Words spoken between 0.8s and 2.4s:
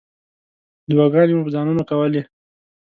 دعاګانې مو په ځانونو کولې.